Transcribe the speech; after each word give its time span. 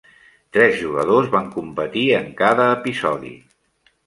Tres 0.55 0.71
jugadors 0.79 1.29
van 1.35 1.51
competir 1.57 2.07
en 2.21 2.33
cada 2.41 2.67
episodi. 2.79 3.33